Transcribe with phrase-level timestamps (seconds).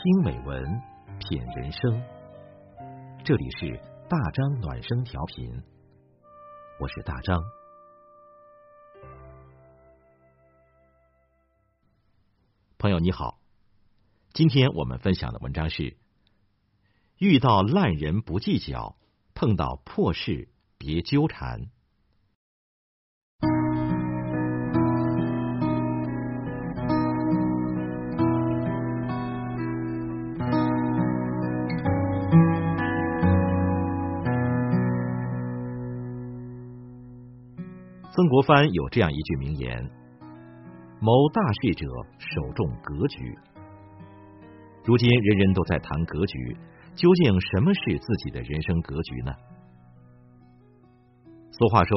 [0.00, 0.80] 听美文，
[1.18, 2.02] 品人生。
[3.24, 5.60] 这里是大张暖声调频，
[6.78, 7.42] 我是大张。
[12.78, 13.40] 朋友你好，
[14.32, 15.96] 今天我们分享的文章是：
[17.16, 18.96] 遇到烂人不计较，
[19.34, 21.72] 碰到破事别纠缠。
[38.28, 39.90] 曾国藩有这样一句名言
[41.00, 41.86] ：“谋大事者，
[42.18, 43.34] 首重格局。”
[44.84, 46.54] 如今人人都在谈格局，
[46.94, 49.32] 究竟什么是自己的人生格局呢？
[51.52, 51.96] 俗话说：“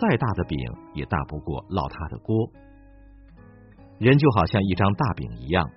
[0.00, 0.58] 再大的饼
[0.94, 2.34] 也大不过烙它的锅。”
[4.00, 5.68] 人就好像一张大饼一样，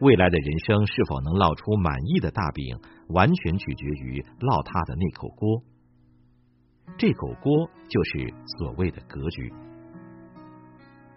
[0.00, 2.76] 未来的人生是否能烙出满意的大饼，
[3.08, 5.62] 完全取决于烙它的那口锅。
[6.96, 9.52] 这口锅就是所谓的格局，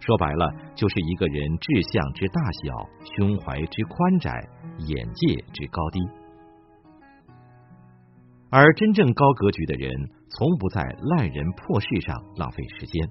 [0.00, 4.30] 说白了，就是一个人志向之大小、胸怀之宽窄、
[4.78, 6.00] 眼界之高低。
[8.50, 9.90] 而真正高格局的人，
[10.28, 13.08] 从不在烂人破事上浪费时间。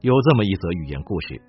[0.00, 1.40] 有这么一则寓言故事：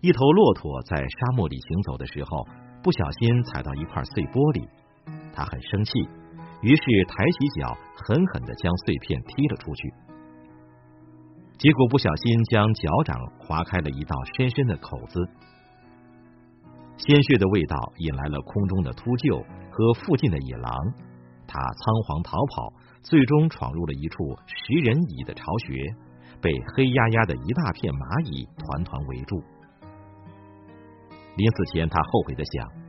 [0.00, 2.46] 一头骆驼在沙漠里行走的时候，
[2.82, 4.68] 不小心踩到一块碎玻璃，
[5.32, 5.92] 他很生气。
[6.62, 9.92] 于是抬起脚，狠狠的将碎片踢了出去，
[11.58, 15.20] 结果不小心将脚掌划开了一道深深的口子，
[16.96, 20.72] 鲜血的味道引来了空中的秃鹫和附近的野狼，
[21.46, 25.74] 他仓皇逃跑，最终闯入了一处食人蚁的巢穴，
[26.40, 29.36] 被黑压压的一大片蚂蚁团团围住。
[31.36, 32.85] 临死前，他后悔的想。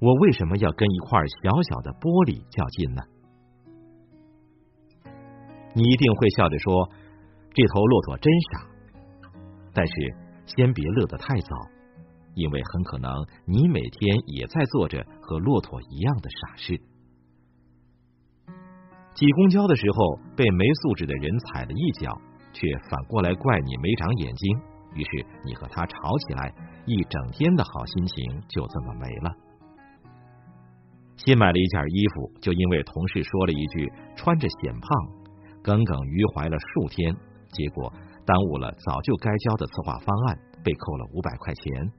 [0.00, 3.02] 我为什么要跟一块小小的玻璃较劲呢？
[5.74, 6.88] 你一定会笑着说
[7.52, 8.66] ：“这头骆驼真傻。”
[9.76, 9.92] 但是
[10.46, 11.54] 先别乐得太早，
[12.34, 13.12] 因为很可能
[13.44, 16.80] 你每天也在做着和骆驼一样的傻事。
[19.14, 22.10] 挤公交的时候被没素质的人踩了一脚，
[22.54, 24.58] 却反过来怪你没长眼睛，
[24.94, 26.54] 于是你和他吵起来，
[26.86, 29.49] 一整天的好心情就这么没了。
[31.24, 34.88] 新买了一件衣服，就因为同事说了一句“穿着显胖”，
[35.62, 37.14] 耿耿于怀了数天，
[37.52, 37.92] 结果
[38.24, 41.92] 耽误了早就该交的策划方案，被扣了五百块钱。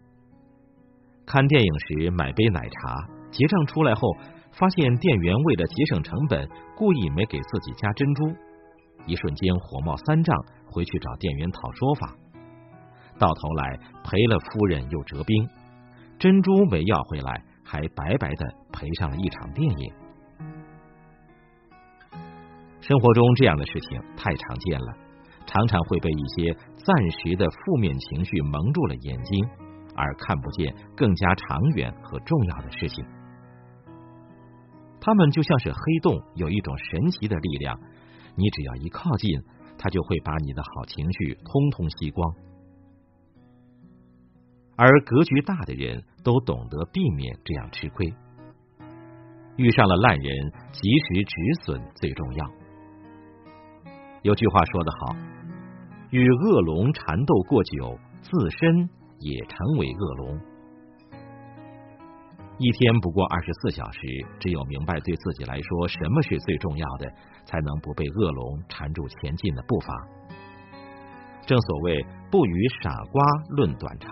[1.24, 4.02] 看电影时买杯奶茶，结账出来后，
[4.54, 8.34] 发现店员为了节省成本，故意没给自己加珍珠，
[9.06, 12.16] 一瞬间火冒三丈，回去找店员讨说法，
[13.20, 15.48] 到头来赔了夫人又折兵，
[16.18, 17.44] 珍珠没要回来。
[17.72, 19.94] 还白白的赔上了一场电影。
[22.82, 24.94] 生活中这样的事情太常见了，
[25.46, 29.50] 常常会被一些暂时的负面情绪蒙住了眼睛，
[29.96, 33.06] 而看不见更加长远和重要的事情。
[35.00, 37.80] 他们就像是黑洞，有一种神奇的力量，
[38.36, 39.42] 你只要一靠近，
[39.78, 42.36] 它就会把你的好情绪通通吸光。
[44.82, 48.12] 而格局大的人都懂得避免这样吃亏。
[49.56, 52.50] 遇上了烂人，及时止损最重要。
[54.24, 55.16] 有句话说得好
[56.10, 60.42] ：“与恶龙缠斗过久，自身也成为恶龙。”
[62.58, 64.00] 一天不过二十四小时，
[64.40, 67.08] 只有明白对自己来说什么是最重要的，
[67.46, 69.94] 才能不被恶龙缠住前进的步伐。
[71.46, 74.10] 正所谓，不与傻瓜论短长。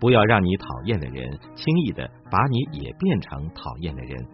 [0.00, 4.26] 不要让你讨厌的人轻易的把你也变成讨厌的人。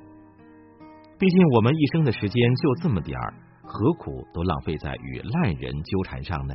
[1.18, 3.34] 毕竟我们一生的时间就这么点儿，
[3.64, 6.54] 何苦都浪费在与烂人纠缠上呢？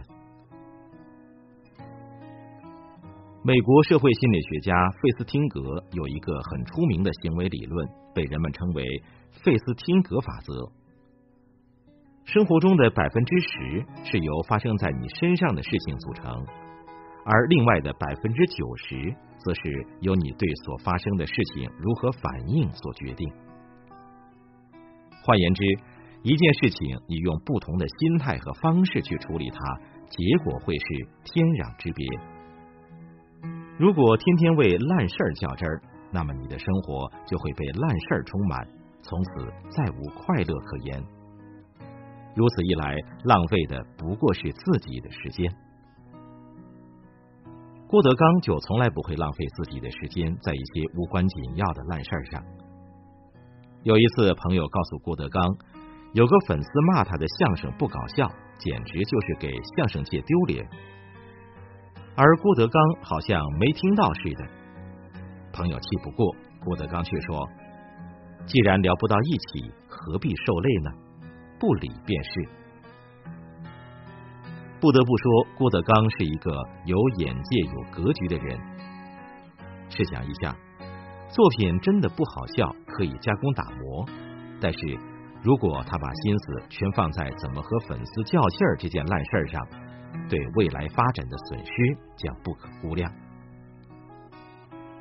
[3.43, 5.59] 美国社会心理学家费斯汀格
[5.91, 8.85] 有一个很出名的行为理论，被人们称为
[9.43, 10.53] 费斯汀格法则。
[12.23, 16.45] 生活中的百分之十是由发生在你身上的事情组成。
[17.23, 23.31] 而另外的百分之九十，则是由你对所发生的事情如何反应所决定。
[25.23, 25.63] 换言之，
[26.23, 29.59] 一件事情你用不同的心态和方式去处理它，
[30.09, 30.85] 结果会是
[31.23, 32.05] 天壤之别。
[33.77, 35.81] 如果天天为烂事儿较真儿，
[36.11, 38.67] 那么你的生活就会被烂事儿充满，
[39.01, 41.03] 从此再无快乐可言。
[42.35, 45.51] 如此一来，浪费的不过是自己的时间。
[47.91, 52.41] 郭德纲就从来不会浪费自己的时间在一些无关紧要的烂事儿上。
[53.83, 55.43] 有一次，朋友告诉郭德纲，
[56.13, 60.65] 有个粉丝骂他的相声不搞笑，简直就是给相声界丢脸。
[62.15, 64.45] 而郭德纲好像没听到似的。
[65.51, 66.33] 朋友气不过，
[66.63, 67.45] 郭德纲却说
[68.47, 70.91] ：“既然聊不到一起，何必受累呢？
[71.59, 72.31] 不理便是。”
[74.81, 76.51] 不得不说，郭德纲是一个
[76.85, 78.59] 有眼界、有格局的人。
[79.89, 80.55] 试想一下，
[81.29, 84.03] 作品真的不好笑，可以加工打磨；
[84.59, 84.79] 但是
[85.43, 89.67] 如果他把心思全放在怎么和粉丝较劲儿这件烂事儿上，
[90.27, 91.71] 对未来发展的损失
[92.17, 93.13] 将不可估量。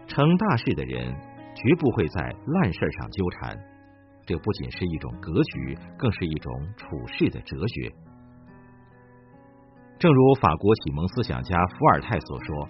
[0.06, 1.10] 成大事的人
[1.54, 3.58] 绝不会在烂事上纠缠，
[4.26, 7.90] 这不仅是一种格局，更是一种处事的哲学。
[10.00, 12.66] 正如法国启蒙思想家伏尔泰所说：“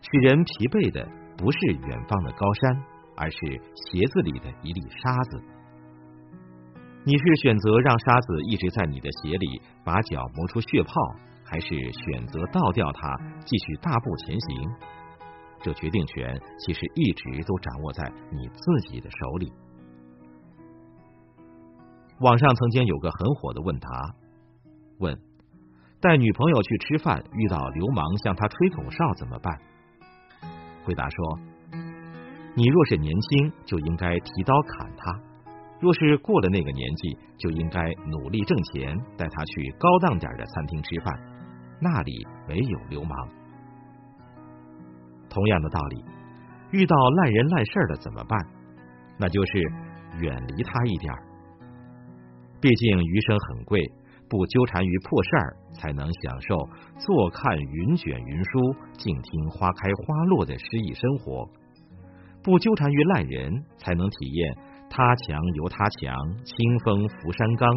[0.00, 1.06] 使人疲惫的
[1.36, 2.82] 不是远方的高山，
[3.14, 3.36] 而是
[3.76, 5.44] 鞋子里的一粒沙子。”
[7.04, 10.92] 你是选择让沙子一直在你的鞋里，把脚磨出血泡，
[11.44, 14.70] 还是选择倒掉它，继续大步前行？
[15.60, 16.32] 这决定权
[16.64, 19.52] 其实一直都掌握在你自己的手里。
[22.20, 23.88] 网上曾经有个很火的问答，
[25.00, 25.14] 问
[26.00, 29.58] 带女朋友去吃饭，遇到流氓向他吹口哨怎么办？
[30.84, 31.38] 回答说：
[32.54, 35.12] 你若是年轻，就应该提刀砍他；
[35.80, 41.12] 若是过了那个年纪，就应该努力挣钱，带他去高档点的餐厅吃饭，
[41.80, 43.28] 那里没有流氓。
[45.28, 46.04] 同样的道理，
[46.70, 48.38] 遇到烂人烂事儿的怎么办？
[49.18, 49.58] 那就是
[50.20, 51.12] 远离他一点。
[52.60, 53.80] 毕竟余生很贵，
[54.28, 61.48] 不纠缠于破事儿，才能享受坐看云卷云舒、静听花开花落的诗意生活；
[62.42, 64.56] 不纠缠于烂人，才能体验
[64.90, 66.14] 他强由他强、
[66.44, 67.68] 清风拂山岗、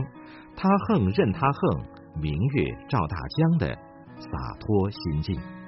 [0.55, 1.85] 他横任他横、
[2.21, 3.75] 明月照大江的
[4.17, 5.60] 洒脱心境。